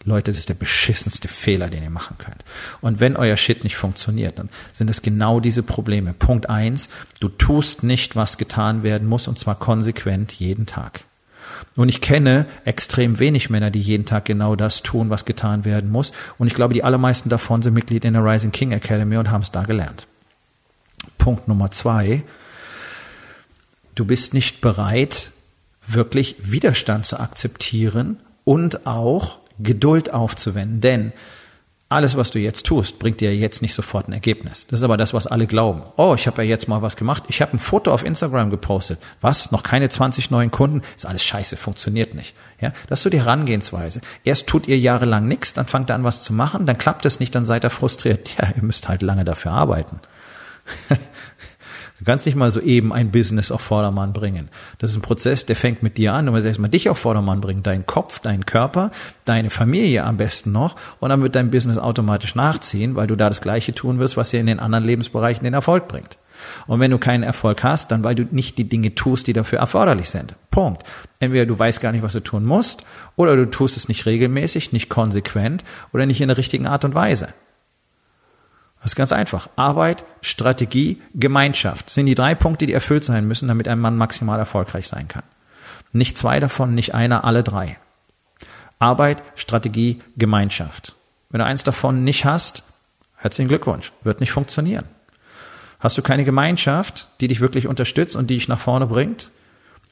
Leute, 0.08 0.32
das 0.32 0.38
ist 0.38 0.48
der 0.48 0.54
beschissenste 0.54 1.28
Fehler, 1.28 1.68
den 1.68 1.84
ihr 1.84 1.90
machen 1.90 2.18
könnt. 2.18 2.46
Und 2.80 3.02
wenn 3.02 3.18
euer 3.18 3.36
Shit 3.36 3.66
nicht 3.66 3.76
funktioniert, 3.76 4.40
dann 4.40 4.48
sind 4.72 4.90
es 4.90 5.02
genau 5.02 5.42
diese 5.42 5.64
Probleme. 5.64 6.14
Punkt 6.14 6.50
eins, 6.50 6.88
du 7.20 7.28
tust 7.28 7.84
nicht, 7.84 8.16
was 8.16 8.38
getan 8.38 8.84
werden 8.84 9.08
muss, 9.08 9.28
und 9.28 9.38
zwar 9.38 9.56
konsequent 9.56 10.32
jeden 10.32 10.66
Tag. 10.66 11.02
Und 11.76 11.90
ich 11.90 12.00
kenne 12.00 12.46
extrem 12.64 13.20
wenig 13.20 13.50
Männer, 13.50 13.70
die 13.70 13.82
jeden 13.82 14.06
Tag 14.06 14.26
genau 14.26 14.56
das 14.56 14.82
tun, 14.82 15.10
was 15.10 15.26
getan 15.26 15.66
werden 15.66 15.92
muss. 15.92 16.14
Und 16.38 16.48
ich 16.48 16.54
glaube, 16.54 16.74
die 16.74 16.84
allermeisten 16.84 17.30
davon 17.30 17.62
sind 17.62 17.74
Mitglied 17.74 18.06
in 18.06 18.14
der 18.14 18.24
Rising 18.24 18.52
King 18.52 18.72
Academy 18.72 19.18
und 19.18 19.30
haben 19.30 19.42
es 19.42 19.52
da 19.52 19.64
gelernt. 19.64 20.08
Punkt 21.18 21.48
Nummer 21.48 21.72
zwei. 21.72 22.24
Du 23.96 24.06
bist 24.06 24.34
nicht 24.34 24.62
bereit, 24.62 25.32
wirklich 25.88 26.36
Widerstand 26.40 27.06
zu 27.06 27.20
akzeptieren 27.20 28.20
und 28.44 28.86
auch 28.86 29.40
Geduld 29.60 30.14
aufzuwenden. 30.14 30.82
Denn 30.82 31.14
alles, 31.90 32.18
was 32.18 32.32
du 32.32 32.40
jetzt 32.40 32.66
tust, 32.66 33.00
bringt 33.00 33.22
dir 33.22 33.34
jetzt 33.34 33.62
nicht 33.62 33.74
sofort 33.74 34.10
ein 34.10 34.14
Ergebnis. 34.14 34.68
Das 34.68 34.82
ist 34.82 34.84
aber 34.84 34.98
das, 34.98 35.14
was 35.14 35.26
alle 35.26 35.48
glauben. 35.48 35.84
Oh, 35.96 36.16
ich 36.16 36.28
habe 36.28 36.44
ja 36.44 36.50
jetzt 36.50 36.68
mal 36.68 36.82
was 36.82 36.98
gemacht. 36.98 37.24
Ich 37.30 37.42
habe 37.42 37.54
ein 37.54 37.60
Foto 37.60 37.94
auf 37.94 38.04
Instagram 38.04 38.50
gepostet. 38.50 39.00
Was? 39.22 39.52
Noch 39.52 39.64
keine 39.64 39.88
20 39.88 40.30
neuen 40.30 40.52
Kunden? 40.52 40.82
Ist 40.98 41.06
alles 41.06 41.24
scheiße, 41.24 41.56
funktioniert 41.56 42.14
nicht. 42.14 42.36
Ja, 42.60 42.74
das 42.88 43.00
ist 43.00 43.04
so 43.04 43.10
die 43.10 43.22
Herangehensweise. 43.22 44.02
Erst 44.26 44.48
tut 44.48 44.68
ihr 44.68 44.78
jahrelang 44.78 45.30
nichts, 45.30 45.54
dann 45.54 45.66
fangt 45.66 45.90
ihr 45.90 45.96
an, 45.96 46.04
was 46.04 46.24
zu 46.24 46.34
machen, 46.34 46.66
dann 46.66 46.78
klappt 46.78 47.06
es 47.06 47.22
nicht, 47.22 47.34
dann 47.34 47.46
seid 47.46 47.64
ihr 47.64 47.70
frustriert. 47.70 48.32
Ja, 48.38 48.50
ihr 48.56 48.64
müsst 48.64 48.88
halt 48.90 49.02
lange 49.02 49.26
dafür 49.26 49.52
arbeiten. 49.52 50.00
Du 52.00 52.06
kannst 52.06 52.28
nicht 52.28 52.36
mal 52.36 52.52
so 52.52 52.60
eben 52.60 52.94
ein 52.94 53.12
Business 53.12 53.50
auf 53.50 53.62
Vordermann 53.62 54.14
bringen. 54.14 54.50
Das 54.78 54.92
ist 54.92 54.98
ein 54.98 55.02
Prozess, 55.02 55.48
der 55.48 55.56
fängt 55.56 55.82
mit 55.82 55.98
dir 55.98 56.14
an. 56.14 56.28
Du 56.28 56.32
musst 56.32 56.46
erstmal 56.46 56.70
dich 56.70 56.90
auf 56.90 57.00
Vordermann 57.00 57.42
bringen. 57.42 57.64
Dein 57.64 57.88
Kopf, 57.88 58.20
dein 58.20 58.46
Körper, 58.46 58.92
deine 59.26 59.50
Familie 59.50 60.04
am 60.04 60.18
besten 60.18 60.52
noch. 60.52 60.76
Und 61.00 61.10
dann 61.10 61.24
wird 61.24 61.36
dein 61.36 61.50
Business 61.50 61.80
automatisch 61.80 62.36
nachziehen, 62.36 62.96
weil 62.96 63.08
du 63.08 63.16
da 63.16 63.30
das 63.30 63.42
Gleiche 63.42 63.74
tun 63.74 63.98
wirst, 63.98 64.16
was 64.16 64.30
dir 64.30 64.40
in 64.40 64.46
den 64.46 64.60
anderen 64.60 64.84
Lebensbereichen 64.84 65.44
den 65.44 65.56
Erfolg 65.56 65.88
bringt. 65.88 66.20
Und 66.68 66.80
wenn 66.80 66.92
du 66.92 67.00
keinen 67.00 67.24
Erfolg 67.24 67.64
hast, 67.64 67.92
dann 67.92 68.04
weil 68.04 68.14
du 68.14 68.28
nicht 68.30 68.60
die 68.60 68.70
Dinge 68.70 68.94
tust, 68.94 69.26
die 69.26 69.34
dafür 69.34 69.58
erforderlich 69.58 70.12
sind. 70.12 70.36
Punkt. 70.52 70.84
Entweder 71.20 71.48
du 71.48 71.58
weißt 71.58 71.82
gar 71.82 71.92
nicht, 71.92 72.04
was 72.04 72.14
du 72.14 72.20
tun 72.20 72.46
musst, 72.46 72.84
oder 73.16 73.36
du 73.36 73.50
tust 73.50 73.76
es 73.76 73.88
nicht 73.88 74.06
regelmäßig, 74.06 74.72
nicht 74.72 74.90
konsequent 74.90 75.64
oder 75.94 76.06
nicht 76.06 76.22
in 76.22 76.28
der 76.28 76.38
richtigen 76.38 76.68
Art 76.68 76.86
und 76.86 76.94
Weise. 76.94 77.30
Das 78.88 78.94
ist 78.94 78.96
ganz 78.96 79.12
einfach. 79.12 79.50
Arbeit, 79.58 80.06
Strategie, 80.22 81.02
Gemeinschaft 81.14 81.90
sind 81.90 82.06
die 82.06 82.16
drei 82.16 82.36
Punkte, 82.36 82.68
die 82.68 82.72
erfüllt 82.72 83.04
sein 83.04 83.28
müssen, 83.28 83.50
damit 83.50 83.68
ein 83.68 83.80
Mann 83.80 83.98
maximal 83.98 84.40
erfolgreich 84.40 84.88
sein 84.88 85.10
kann. 85.10 85.24
Nicht 85.92 86.16
zwei 86.16 86.40
davon, 86.40 86.74
nicht 86.74 86.96
einer, 86.96 87.26
alle 87.26 87.44
drei. 87.44 87.80
Arbeit, 88.80 89.24
Strategie, 89.36 90.02
Gemeinschaft. 90.16 90.96
Wenn 91.30 91.40
du 91.40 91.46
eins 91.46 91.66
davon 91.66 92.06
nicht 92.06 92.24
hast, 92.24 92.64
herzlichen 93.18 93.50
Glückwunsch, 93.50 93.92
wird 94.06 94.22
nicht 94.22 94.32
funktionieren. 94.32 94.86
Hast 95.82 95.98
du 95.98 96.02
keine 96.02 96.24
Gemeinschaft, 96.24 97.10
die 97.20 97.28
dich 97.28 97.42
wirklich 97.42 97.68
unterstützt 97.68 98.16
und 98.16 98.30
die 98.30 98.36
dich 98.36 98.48
nach 98.48 98.58
vorne 98.58 98.88
bringt 98.88 99.32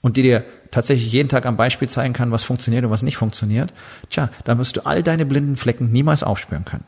und 0.03 0.15
die 0.15 0.23
dir 0.23 0.45
tatsächlich 0.71 1.11
jeden 1.11 1.27
Tag 1.27 1.45
am 1.45 1.57
Beispiel 1.57 1.89
zeigen 1.89 2.13
kann, 2.13 2.31
was 2.31 2.45
funktioniert 2.45 2.85
und 2.85 2.91
was 2.91 3.03
nicht 3.03 3.17
funktioniert, 3.17 3.73
tja, 4.09 4.29
dann 4.45 4.57
wirst 4.57 4.77
du 4.77 4.85
all 4.85 5.03
deine 5.03 5.25
blinden 5.25 5.57
Flecken 5.57 5.91
niemals 5.91 6.23
aufspüren 6.23 6.63
können. 6.63 6.85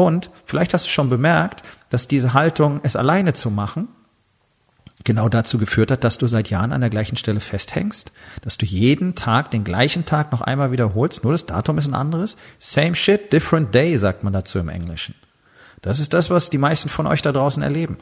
Und 0.00 0.30
vielleicht 0.46 0.72
hast 0.72 0.86
du 0.86 0.88
schon 0.88 1.10
bemerkt, 1.10 1.62
dass 1.90 2.08
diese 2.08 2.32
Haltung, 2.32 2.80
es 2.82 2.96
alleine 2.96 3.34
zu 3.34 3.50
machen, 3.50 3.88
genau 5.04 5.28
dazu 5.28 5.58
geführt 5.58 5.90
hat, 5.90 6.04
dass 6.04 6.16
du 6.16 6.26
seit 6.26 6.48
Jahren 6.48 6.72
an 6.72 6.80
der 6.80 6.88
gleichen 6.88 7.18
Stelle 7.18 7.40
festhängst, 7.40 8.10
dass 8.40 8.56
du 8.56 8.64
jeden 8.64 9.14
Tag 9.14 9.50
den 9.50 9.62
gleichen 9.62 10.06
Tag 10.06 10.32
noch 10.32 10.40
einmal 10.40 10.72
wiederholst, 10.72 11.22
nur 11.22 11.32
das 11.32 11.44
Datum 11.44 11.76
ist 11.76 11.86
ein 11.86 11.92
anderes. 11.92 12.38
Same 12.58 12.94
shit, 12.94 13.30
different 13.30 13.74
day, 13.74 13.94
sagt 13.98 14.24
man 14.24 14.32
dazu 14.32 14.58
im 14.58 14.70
Englischen. 14.70 15.14
Das 15.82 16.00
ist 16.00 16.14
das, 16.14 16.30
was 16.30 16.48
die 16.48 16.56
meisten 16.56 16.88
von 16.88 17.06
euch 17.06 17.20
da 17.20 17.32
draußen 17.32 17.62
erleben. 17.62 17.98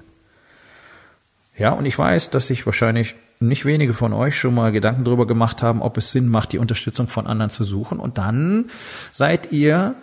Ja, 1.57 1.73
und 1.73 1.85
ich 1.85 1.99
weiß, 1.99 2.31
dass 2.31 2.47
sich 2.47 2.64
wahrscheinlich 2.64 3.17
nicht 3.40 3.64
wenige 3.64 3.93
von 3.93 4.12
euch 4.12 4.38
schon 4.38 4.55
mal 4.55 4.71
Gedanken 4.71 5.02
darüber 5.02 5.26
gemacht 5.26 5.64
haben, 5.64 5.83
ob 5.83 5.97
es 5.97 6.12
Sinn 6.12 6.28
macht, 6.28 6.52
die 6.52 6.59
Unterstützung 6.59 7.09
von 7.09 7.26
anderen 7.26 7.50
zu 7.50 7.64
suchen. 7.64 7.99
Und 7.99 8.19
dann 8.19 8.71
seid 9.11 9.50
ihr 9.50 9.97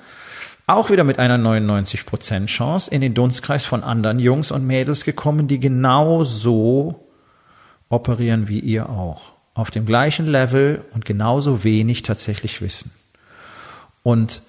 auch 0.68 0.90
wieder 0.90 1.04
mit 1.04 1.20
einer 1.20 1.38
99% 1.38 2.48
Chance 2.48 2.90
in 2.90 3.02
den 3.02 3.14
Dunstkreis 3.14 3.66
von 3.66 3.84
anderen 3.84 4.20
Jungs 4.20 4.52
und 4.52 4.66
Mädels 4.66 5.06
gekommen, 5.06 5.48
die 5.48 5.60
genauso 5.60 7.06
operieren 7.90 8.48
wie 8.48 8.60
ihr 8.60 8.90
auch. 8.90 9.34
Auf 9.54 9.72
dem 9.72 9.86
gleichen 9.86 10.26
Level 10.26 10.84
und 10.94 11.06
genauso 11.06 11.64
wenig 11.64 12.02
tatsächlich 12.02 12.62
wissen. 12.62 12.92
Und 14.04 14.42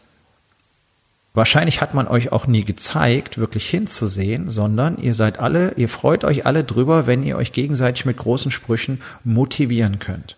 wahrscheinlich 1.35 1.81
hat 1.81 1.95
man 1.95 2.09
euch 2.09 2.33
auch 2.33 2.47
nie 2.47 2.65
gezeigt, 2.65 3.39
wirklich 3.39 3.69
hinzusehen, 3.69 4.51
sondern 4.51 4.97
ihr 4.99 5.15
seid 5.15 5.39
alle, 5.39 5.75
ihr 5.77 5.89
freut 5.89 6.25
euch 6.25 6.47
alle 6.47 6.65
drüber, 6.65 7.07
wenn 7.07 7.23
ihr 7.23 7.37
euch 7.37 7.53
gegenseitig 7.53 8.07
mit 8.07 8.17
großen 8.17 8.51
Sprüchen 8.51 9.01
motivieren 9.23 9.99
könnt. 9.99 10.37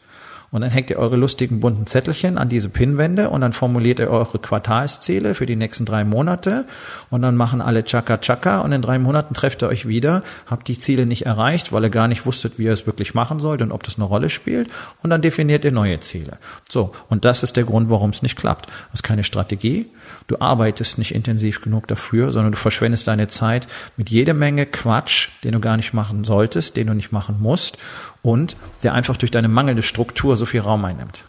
Und 0.50 0.62
dann 0.62 0.70
hängt 0.70 0.88
ihr 0.88 0.98
eure 0.98 1.16
lustigen 1.16 1.60
bunten 1.60 1.86
Zettelchen 1.86 2.38
an 2.38 2.48
diese 2.48 2.70
Pinnwände 2.70 3.28
und 3.28 3.42
dann 3.42 3.52
formuliert 3.52 3.98
ihr 3.98 4.08
eure 4.08 4.38
Quartalsziele 4.38 5.34
für 5.34 5.44
die 5.44 5.56
nächsten 5.56 5.84
drei 5.84 6.04
Monate 6.04 6.64
und 7.10 7.20
dann 7.20 7.36
machen 7.36 7.60
alle 7.60 7.84
Chaka 7.84 8.16
Chaka 8.18 8.60
und 8.60 8.72
in 8.72 8.80
drei 8.80 8.98
Monaten 8.98 9.34
trefft 9.34 9.62
ihr 9.62 9.68
euch 9.68 9.86
wieder, 9.86 10.22
habt 10.46 10.68
die 10.68 10.78
Ziele 10.78 11.04
nicht 11.04 11.26
erreicht, 11.26 11.70
weil 11.72 11.84
ihr 11.84 11.90
gar 11.90 12.08
nicht 12.08 12.24
wusstet, 12.24 12.58
wie 12.58 12.64
ihr 12.64 12.72
es 12.72 12.86
wirklich 12.86 13.12
machen 13.12 13.40
sollt 13.40 13.60
und 13.60 13.72
ob 13.72 13.82
das 13.82 13.96
eine 13.96 14.04
Rolle 14.04 14.30
spielt 14.30 14.70
und 15.02 15.10
dann 15.10 15.20
definiert 15.20 15.64
ihr 15.64 15.72
neue 15.72 16.00
Ziele. 16.00 16.38
So, 16.68 16.92
und 17.08 17.26
das 17.26 17.42
ist 17.42 17.56
der 17.56 17.64
Grund, 17.64 17.90
warum 17.90 18.10
es 18.10 18.22
nicht 18.22 18.36
klappt. 18.36 18.66
Das 18.66 19.00
ist 19.00 19.02
keine 19.02 19.24
Strategie, 19.24 19.90
du 20.28 20.40
arbeitest 20.40 20.98
nicht 20.98 21.14
intensiv 21.14 21.60
genug 21.62 21.88
dafür, 21.88 22.30
sondern 22.30 22.52
du 22.52 22.58
verschwendest 22.58 23.08
deine 23.08 23.26
Zeit 23.26 23.66
mit 23.96 24.10
jede 24.10 24.34
Menge 24.34 24.66
Quatsch, 24.66 25.30
den 25.42 25.52
du 25.52 25.60
gar 25.60 25.76
nicht 25.76 25.94
machen 25.94 26.24
solltest, 26.24 26.76
den 26.76 26.86
du 26.86 26.94
nicht 26.94 27.10
machen 27.10 27.38
musst 27.40 27.78
und 28.22 28.54
der 28.82 28.94
einfach 28.94 29.16
durch 29.16 29.32
deine 29.32 29.48
mangelnde 29.48 29.82
Struktur 29.82 30.36
so 30.36 30.44
viel 30.44 30.60
Raum 30.60 30.84
einnimmt. 30.84 31.24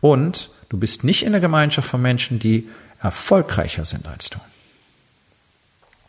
Und 0.00 0.50
du 0.70 0.78
bist 0.78 1.04
nicht 1.04 1.24
in 1.24 1.32
der 1.32 1.40
Gemeinschaft 1.40 1.88
von 1.88 2.02
Menschen, 2.02 2.38
die 2.38 2.68
erfolgreicher 3.00 3.84
sind 3.84 4.06
als 4.08 4.30
du. 4.30 4.38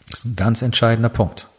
Das 0.09 0.19
ist 0.19 0.25
ein 0.25 0.35
ganz 0.37 0.61
entscheidender 0.61 1.09
Punkt. 1.09 1.49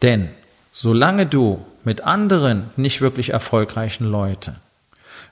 Denn 0.00 0.30
solange 0.72 1.26
du 1.26 1.64
mit 1.84 2.02
anderen 2.02 2.70
nicht 2.76 3.00
wirklich 3.00 3.30
erfolgreichen 3.30 4.04
Leuten 4.04 4.56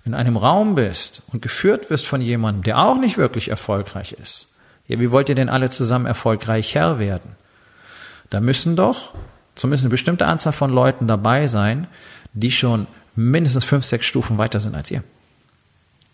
in 0.07 0.15
einem 0.15 0.37
Raum 0.37 0.77
bist 0.77 1.23
und 1.33 1.43
geführt 1.43 1.91
wirst 1.91 2.07
von 2.07 2.21
jemandem, 2.21 2.63
der 2.63 2.79
auch 2.79 2.97
nicht 2.97 3.19
wirklich 3.19 3.49
erfolgreich 3.49 4.13
ist, 4.13 4.55
ja, 4.87 5.01
wie 5.01 5.11
wollt 5.11 5.29
ihr 5.29 5.35
denn 5.35 5.49
alle 5.49 5.69
zusammen 5.69 6.07
erfolgreicher 6.07 7.01
werden? 7.01 7.33
Da 8.31 8.41
müssen 8.41 8.77
doch 8.77 9.13
zumindest 9.57 9.85
eine 9.85 9.91
bestimmte 9.91 10.27
Anzahl 10.27 10.53
von 10.53 10.71
Leuten 10.73 11.09
dabei 11.09 11.49
sein, 11.49 11.89
die 12.33 12.53
schon 12.53 12.87
mindestens 13.17 13.65
fünf, 13.65 13.85
sechs 13.85 14.07
Stufen 14.07 14.39
weiter 14.39 14.61
sind 14.61 14.77
als 14.77 14.91
ihr. 14.91 15.03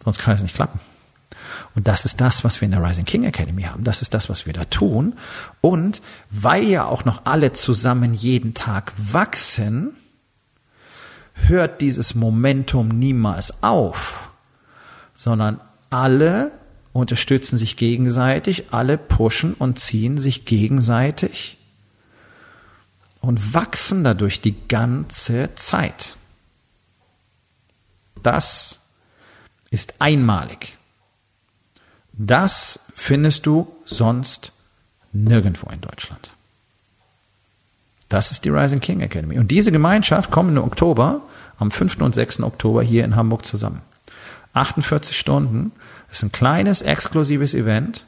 Sonst 0.03 0.19
kann 0.19 0.35
es 0.35 0.43
nicht 0.43 0.55
klappen. 0.55 0.81
Und 1.75 1.89
das 1.89 2.05
ist 2.05 2.21
das, 2.21 2.45
was 2.45 2.61
wir 2.61 2.67
in 2.67 2.73
der 2.73 2.83
Rising 2.83 3.05
King 3.05 3.25
Academy 3.25 3.63
haben. 3.63 3.85
Das 3.85 4.03
ist 4.03 4.15
das, 4.15 4.29
was 4.29 4.47
wir 4.47 4.53
da 4.53 4.65
tun. 4.65 5.19
Und 5.61 6.01
weil 6.31 6.65
ja 6.65 6.87
auch 6.87 7.05
noch 7.05 7.23
alle 7.25 7.53
zusammen 7.53 8.15
jeden 8.15 8.55
Tag 8.55 8.93
wachsen, 8.97 9.97
hört 11.35 11.81
dieses 11.81 12.15
Momentum 12.15 12.89
niemals 12.89 13.63
auf, 13.63 14.31
sondern 15.15 15.61
alle 15.91 16.53
unterstützen 16.93 17.57
sich 17.57 17.77
gegenseitig, 17.77 18.73
alle 18.73 18.99
pushen 18.99 19.55
und 19.55 19.79
ziehen 19.79 20.19
sich 20.19 20.45
gegenseitig 20.45 21.59
und 23.21 23.55
wachsen 23.55 24.05
dadurch 24.05 24.41
die 24.41 24.57
ganze 24.69 25.55
Zeit. 25.55 26.17
Das 28.23 28.81
ist 29.71 29.95
einmalig. 30.01 30.77
Das 32.13 32.81
findest 32.95 33.47
du 33.47 33.75
sonst 33.85 34.53
nirgendwo 35.13 35.71
in 35.71 35.81
Deutschland. 35.81 36.35
Das 38.13 38.31
ist 38.31 38.45
die 38.45 38.51
Rising 38.51 38.81
King 38.81 39.01
Academy. 39.01 39.39
Und 39.39 39.51
diese 39.51 39.73
Gemeinschaft 39.73 40.31
kommt 40.31 40.51
im 40.51 40.63
Oktober, 40.63 41.23
am 41.59 41.71
5. 41.71 42.03
und 42.03 42.15
6. 42.15 42.43
Oktober 42.43 42.83
hier 42.83 43.07
in 43.07 43.17
Hamburg 43.17 43.47
zusammen. 43.47 43.81
48 44.53 45.19
Stunden 45.19 45.73
ist 46.11 46.23
ein 46.23 46.31
kleines, 46.31 46.83
exklusives 46.83 47.55
Event. 47.55 48.05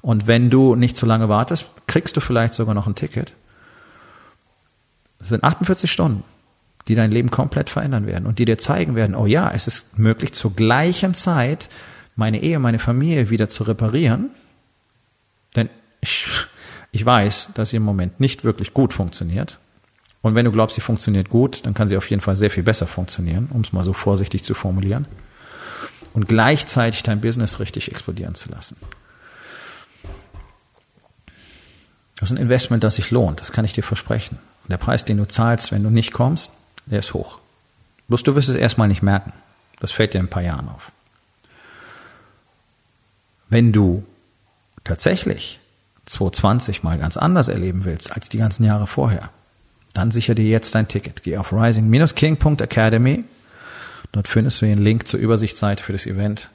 Und 0.00 0.28
wenn 0.28 0.48
du 0.48 0.76
nicht 0.76 0.96
zu 0.96 1.06
lange 1.06 1.28
wartest, 1.28 1.66
kriegst 1.88 2.16
du 2.16 2.20
vielleicht 2.20 2.54
sogar 2.54 2.72
noch 2.72 2.86
ein 2.86 2.94
Ticket. 2.94 3.34
Das 5.18 5.30
sind 5.30 5.42
48 5.42 5.90
Stunden, 5.90 6.22
die 6.86 6.94
dein 6.94 7.10
Leben 7.10 7.32
komplett 7.32 7.68
verändern 7.68 8.06
werden 8.06 8.26
und 8.26 8.38
die 8.38 8.44
dir 8.44 8.58
zeigen 8.58 8.94
werden, 8.94 9.16
oh 9.16 9.26
ja, 9.26 9.50
es 9.52 9.66
ist 9.66 9.98
möglich, 9.98 10.34
zur 10.34 10.54
gleichen 10.54 11.14
Zeit 11.14 11.68
meine 12.14 12.42
Ehe, 12.42 12.60
meine 12.60 12.78
Familie 12.78 13.28
wieder 13.28 13.48
zu 13.48 13.64
reparieren. 13.64 14.30
Denn 15.56 15.68
ich, 16.00 16.26
ich 16.90 17.04
weiß, 17.04 17.50
dass 17.54 17.70
sie 17.70 17.76
im 17.76 17.82
Moment 17.82 18.20
nicht 18.20 18.44
wirklich 18.44 18.74
gut 18.74 18.92
funktioniert. 18.92 19.58
Und 20.22 20.34
wenn 20.34 20.44
du 20.44 20.52
glaubst, 20.52 20.74
sie 20.74 20.80
funktioniert 20.80 21.28
gut, 21.28 21.64
dann 21.64 21.74
kann 21.74 21.88
sie 21.88 21.96
auf 21.96 22.08
jeden 22.10 22.22
Fall 22.22 22.36
sehr 22.36 22.50
viel 22.50 22.62
besser 22.62 22.86
funktionieren, 22.86 23.48
um 23.52 23.60
es 23.60 23.72
mal 23.72 23.82
so 23.82 23.92
vorsichtig 23.92 24.42
zu 24.42 24.54
formulieren. 24.54 25.06
Und 26.12 26.26
gleichzeitig 26.26 27.02
dein 27.02 27.20
Business 27.20 27.60
richtig 27.60 27.90
explodieren 27.90 28.34
zu 28.34 28.50
lassen. 28.50 28.76
Das 32.16 32.30
ist 32.30 32.36
ein 32.36 32.42
Investment, 32.42 32.82
das 32.82 32.96
sich 32.96 33.12
lohnt, 33.12 33.40
das 33.40 33.52
kann 33.52 33.64
ich 33.64 33.74
dir 33.74 33.84
versprechen. 33.84 34.38
Und 34.64 34.72
der 34.72 34.78
Preis, 34.78 35.04
den 35.04 35.18
du 35.18 35.28
zahlst, 35.28 35.70
wenn 35.70 35.84
du 35.84 35.90
nicht 35.90 36.12
kommst, 36.12 36.50
der 36.86 36.98
ist 36.98 37.14
hoch. 37.14 37.38
Bloß 38.08 38.22
du 38.24 38.34
wirst 38.34 38.48
es 38.48 38.56
erstmal 38.56 38.88
nicht 38.88 39.02
merken. 39.02 39.32
Das 39.78 39.92
fällt 39.92 40.14
dir 40.14 40.18
in 40.18 40.26
ein 40.26 40.30
paar 40.30 40.42
Jahren 40.42 40.68
auf. 40.68 40.90
Wenn 43.48 43.72
du 43.72 44.04
tatsächlich 44.82 45.60
2020 46.08 46.82
mal 46.82 46.98
ganz 46.98 47.16
anders 47.16 47.48
erleben 47.48 47.84
willst 47.84 48.12
als 48.12 48.28
die 48.28 48.38
ganzen 48.38 48.64
Jahre 48.64 48.86
vorher, 48.86 49.30
dann 49.94 50.10
sicher 50.10 50.34
dir 50.34 50.46
jetzt 50.46 50.74
dein 50.74 50.88
Ticket. 50.88 51.22
Geh 51.22 51.36
auf 51.36 51.52
rising-king.academy. 51.52 53.24
Dort 54.12 54.28
findest 54.28 54.62
du 54.62 54.66
den 54.66 54.78
Link 54.78 55.06
zur 55.06 55.20
Übersichtsseite 55.20 55.82
für 55.82 55.92
das 55.92 56.06
Event 56.06 56.48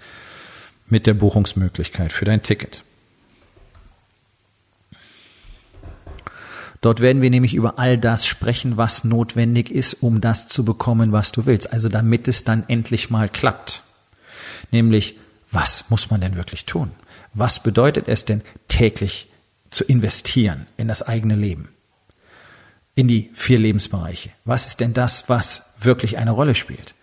mit 0.88 1.07
der 1.07 1.13
Buchungsmöglichkeit 1.13 2.12
für 2.12 2.25
dein 2.25 2.41
Ticket. 2.41 2.83
Dort 6.81 7.00
werden 7.00 7.22
wir 7.22 7.29
nämlich 7.29 7.53
über 7.53 7.79
all 7.79 7.98
das 7.98 8.25
sprechen, 8.25 8.75
was 8.75 9.05
notwendig 9.05 9.72
ist, 9.72 9.93
um 9.93 10.19
das 10.19 10.50
zu 10.50 10.65
bekommen, 10.65 11.13
was 11.13 11.31
du 11.31 11.45
willst. 11.45 11.72
Also 11.72 11.88
damit 11.88 12.27
es 12.27 12.43
dann 12.43 12.65
endlich 12.67 13.10
mal 13.10 13.29
klappt. 13.29 13.83
Nämlich, 14.72 15.17
was 15.50 15.89
muss 15.89 16.12
man 16.12 16.19
denn 16.19 16.36
wirklich 16.36 16.65
tun? 16.65 16.91
Was 17.33 17.63
bedeutet 17.63 18.10
es 18.10 18.25
denn 18.25 18.41
täglich 18.67 19.27
zu 19.73 19.83
investieren 19.83 20.67
in 20.77 20.87
das 20.87 21.01
eigene 21.01 21.35
Leben? 21.35 21.69
In 22.95 23.07
die 23.07 23.31
vier 23.33 23.59
Lebensbereiche. 23.59 24.29
Was 24.45 24.67
ist 24.67 24.79
denn 24.79 24.93
das, 24.93 25.27
was 25.27 25.63
wirklich 25.79 26.17
eine 26.17 26.31
Rolle 26.31 26.55
spielt? 26.55 26.93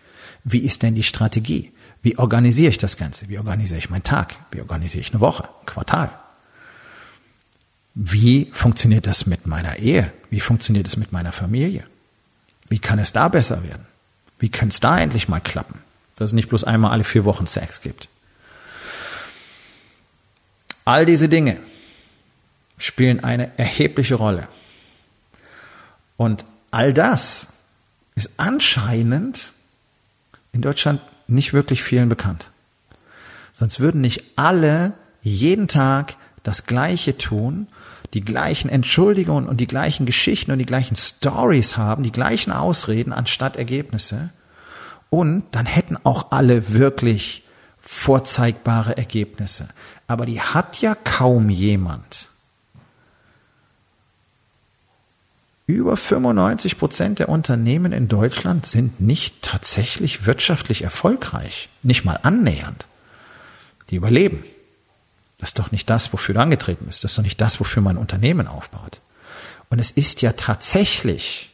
Wie 0.44 0.60
ist 0.60 0.82
denn 0.82 0.94
die 0.94 1.02
Strategie? 1.02 1.72
Wie 2.02 2.16
organisiere 2.16 2.70
ich 2.70 2.78
das 2.78 2.96
Ganze? 2.96 3.28
Wie 3.28 3.38
organisiere 3.38 3.78
ich 3.78 3.90
meinen 3.90 4.04
Tag? 4.04 4.36
Wie 4.52 4.60
organisiere 4.60 5.02
ich 5.02 5.10
eine 5.12 5.20
Woche, 5.20 5.44
ein 5.44 5.66
Quartal? 5.66 6.10
Wie 7.94 8.50
funktioniert 8.52 9.06
das 9.06 9.26
mit 9.26 9.46
meiner 9.46 9.76
Ehe? 9.76 10.12
Wie 10.30 10.40
funktioniert 10.40 10.86
es 10.86 10.96
mit 10.96 11.12
meiner 11.12 11.32
Familie? 11.32 11.84
Wie 12.68 12.78
kann 12.78 13.00
es 13.00 13.12
da 13.12 13.28
besser 13.28 13.64
werden? 13.64 13.86
Wie 14.38 14.48
könnte 14.48 14.72
es 14.72 14.80
da 14.80 14.98
endlich 14.98 15.28
mal 15.28 15.40
klappen? 15.40 15.80
Dass 16.14 16.30
es 16.30 16.32
nicht 16.32 16.48
bloß 16.48 16.64
einmal 16.64 16.92
alle 16.92 17.04
vier 17.04 17.24
Wochen 17.24 17.46
Sex 17.46 17.82
gibt. 17.82 18.08
All 20.84 21.04
diese 21.04 21.28
Dinge 21.28 21.58
spielen 22.80 23.22
eine 23.22 23.56
erhebliche 23.58 24.16
Rolle. 24.16 24.48
Und 26.16 26.44
all 26.70 26.92
das 26.92 27.48
ist 28.14 28.32
anscheinend 28.38 29.52
in 30.52 30.62
Deutschland 30.62 31.00
nicht 31.28 31.52
wirklich 31.52 31.82
vielen 31.82 32.08
bekannt. 32.08 32.50
Sonst 33.52 33.80
würden 33.80 34.00
nicht 34.00 34.24
alle 34.36 34.94
jeden 35.22 35.68
Tag 35.68 36.16
das 36.42 36.66
Gleiche 36.66 37.18
tun, 37.18 37.68
die 38.14 38.22
gleichen 38.22 38.70
Entschuldigungen 38.70 39.48
und 39.48 39.58
die 39.58 39.66
gleichen 39.66 40.06
Geschichten 40.06 40.50
und 40.50 40.58
die 40.58 40.66
gleichen 40.66 40.96
Stories 40.96 41.76
haben, 41.76 42.02
die 42.02 42.12
gleichen 42.12 42.50
Ausreden 42.50 43.12
anstatt 43.12 43.56
Ergebnisse. 43.56 44.30
Und 45.10 45.44
dann 45.52 45.66
hätten 45.66 45.98
auch 46.04 46.32
alle 46.32 46.72
wirklich 46.72 47.44
vorzeigbare 47.78 48.96
Ergebnisse. 48.96 49.68
Aber 50.06 50.26
die 50.26 50.40
hat 50.40 50.80
ja 50.80 50.94
kaum 50.94 51.50
jemand. 51.50 52.29
Über 55.70 55.96
95 55.96 56.78
Prozent 56.78 57.20
der 57.20 57.28
Unternehmen 57.28 57.92
in 57.92 58.08
Deutschland 58.08 58.66
sind 58.66 59.00
nicht 59.00 59.40
tatsächlich 59.40 60.26
wirtschaftlich 60.26 60.82
erfolgreich. 60.82 61.68
Nicht 61.84 62.04
mal 62.04 62.18
annähernd. 62.24 62.88
Die 63.88 63.94
überleben. 63.94 64.42
Das 65.38 65.50
ist 65.50 65.60
doch 65.60 65.70
nicht 65.70 65.88
das, 65.88 66.12
wofür 66.12 66.34
du 66.34 66.40
angetreten 66.40 66.86
bist. 66.86 67.04
Das 67.04 67.12
ist 67.12 67.18
doch 67.18 67.22
nicht 67.22 67.40
das, 67.40 67.60
wofür 67.60 67.82
man 67.82 67.94
ein 67.94 68.00
Unternehmen 68.00 68.48
aufbaut. 68.48 69.00
Und 69.68 69.78
es 69.78 69.92
ist 69.92 70.22
ja 70.22 70.32
tatsächlich, 70.32 71.52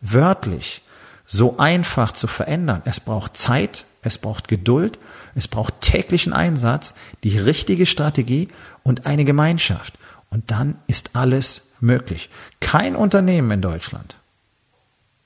wörtlich, 0.00 0.82
so 1.24 1.56
einfach 1.58 2.10
zu 2.10 2.26
verändern. 2.26 2.82
Es 2.84 2.98
braucht 2.98 3.36
Zeit, 3.36 3.86
es 4.02 4.18
braucht 4.18 4.48
Geduld, 4.48 4.98
es 5.36 5.46
braucht 5.46 5.80
täglichen 5.80 6.32
Einsatz, 6.32 6.92
die 7.22 7.38
richtige 7.38 7.86
Strategie 7.86 8.48
und 8.82 9.06
eine 9.06 9.24
Gemeinschaft. 9.24 9.94
Und 10.28 10.50
dann 10.50 10.74
ist 10.88 11.14
alles 11.14 11.62
möglich. 11.84 12.30
Kein 12.60 12.96
Unternehmen 12.96 13.50
in 13.52 13.62
Deutschland 13.62 14.16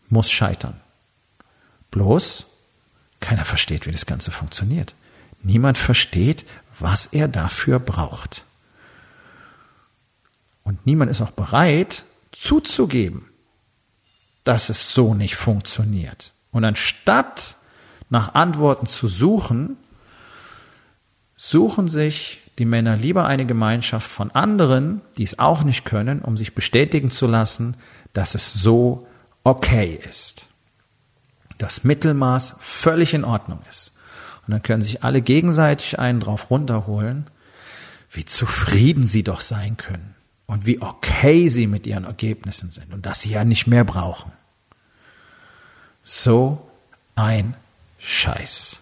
muss 0.08 0.30
scheitern. 0.30 0.80
Bloß 1.90 2.46
keiner 3.20 3.44
versteht, 3.44 3.86
wie 3.86 3.92
das 3.92 4.06
Ganze 4.06 4.30
funktioniert. 4.30 4.94
Niemand 5.42 5.78
versteht, 5.78 6.44
was 6.78 7.06
er 7.06 7.28
dafür 7.28 7.78
braucht. 7.78 8.44
Und 10.62 10.86
niemand 10.86 11.10
ist 11.10 11.20
auch 11.20 11.30
bereit 11.30 12.04
zuzugeben, 12.32 13.26
dass 14.44 14.68
es 14.68 14.92
so 14.92 15.14
nicht 15.14 15.36
funktioniert. 15.36 16.32
Und 16.52 16.64
anstatt 16.64 17.56
nach 18.10 18.34
Antworten 18.34 18.86
zu 18.86 19.08
suchen, 19.08 19.76
suchen 21.36 21.88
sich 21.88 22.40
die 22.58 22.64
Männer 22.64 22.96
lieber 22.96 23.26
eine 23.26 23.46
Gemeinschaft 23.46 24.10
von 24.10 24.30
anderen, 24.32 25.00
die 25.16 25.22
es 25.22 25.38
auch 25.38 25.62
nicht 25.62 25.84
können, 25.84 26.20
um 26.20 26.36
sich 26.36 26.54
bestätigen 26.54 27.10
zu 27.10 27.26
lassen, 27.26 27.76
dass 28.12 28.34
es 28.34 28.52
so 28.52 29.06
okay 29.44 29.98
ist. 30.08 30.46
Das 31.58 31.84
Mittelmaß 31.84 32.56
völlig 32.60 33.14
in 33.14 33.24
Ordnung 33.24 33.60
ist. 33.68 33.94
Und 34.46 34.52
dann 34.52 34.62
können 34.62 34.82
sich 34.82 35.04
alle 35.04 35.22
gegenseitig 35.22 35.98
einen 35.98 36.20
drauf 36.20 36.50
runterholen, 36.50 37.26
wie 38.10 38.24
zufrieden 38.24 39.06
sie 39.06 39.22
doch 39.22 39.40
sein 39.40 39.76
können 39.76 40.14
und 40.46 40.66
wie 40.66 40.80
okay 40.80 41.48
sie 41.50 41.66
mit 41.66 41.86
ihren 41.86 42.04
Ergebnissen 42.04 42.70
sind 42.70 42.92
und 42.92 43.04
dass 43.06 43.20
sie 43.20 43.30
ja 43.30 43.44
nicht 43.44 43.66
mehr 43.66 43.84
brauchen. 43.84 44.32
So 46.02 46.66
ein 47.14 47.54
Scheiß. 47.98 48.80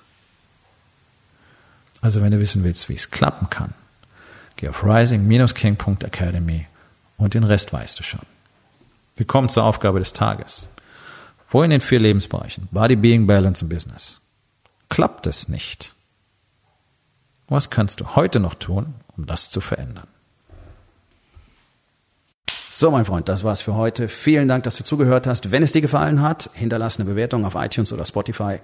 Also 2.06 2.22
wenn 2.22 2.30
du 2.30 2.38
wissen 2.38 2.62
willst, 2.62 2.88
wie 2.88 2.94
es 2.94 3.10
klappen 3.10 3.50
kann, 3.50 3.74
geh 4.54 4.68
auf 4.68 4.84
rising-king.academy 4.84 6.68
und 7.16 7.34
den 7.34 7.42
Rest 7.42 7.72
weißt 7.72 7.98
du 7.98 8.04
schon. 8.04 8.20
Wir 9.16 9.26
kommen 9.26 9.48
zur 9.48 9.64
Aufgabe 9.64 9.98
des 9.98 10.12
Tages. 10.12 10.68
Wo 11.50 11.64
in 11.64 11.70
den 11.70 11.80
vier 11.80 11.98
Lebensbereichen? 11.98 12.68
Body, 12.70 12.94
Being, 12.94 13.26
Balance 13.26 13.64
und 13.64 13.70
Business 13.70 14.20
klappt 14.88 15.26
es 15.26 15.48
nicht. 15.48 15.94
Was 17.48 17.70
kannst 17.70 17.98
du 17.98 18.14
heute 18.14 18.38
noch 18.38 18.54
tun, 18.54 18.94
um 19.16 19.26
das 19.26 19.50
zu 19.50 19.60
verändern? 19.60 20.06
So, 22.70 22.92
mein 22.92 23.04
Freund, 23.04 23.28
das 23.28 23.42
war's 23.42 23.62
für 23.62 23.74
heute. 23.74 24.08
Vielen 24.08 24.46
Dank, 24.46 24.62
dass 24.62 24.76
du 24.76 24.84
zugehört 24.84 25.26
hast. 25.26 25.50
Wenn 25.50 25.64
es 25.64 25.72
dir 25.72 25.82
gefallen 25.82 26.22
hat, 26.22 26.50
hinterlass 26.54 27.00
eine 27.00 27.10
Bewertung 27.10 27.44
auf 27.44 27.56
iTunes 27.56 27.92
oder 27.92 28.06
Spotify 28.06 28.60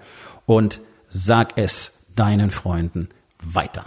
und 0.46 0.78
sag 1.08 1.54
es 1.58 2.04
deinen 2.14 2.52
Freunden 2.52 3.08
weiter. 3.42 3.84